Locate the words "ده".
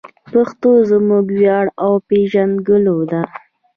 3.11-3.21